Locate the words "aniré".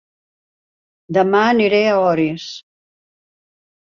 1.49-1.81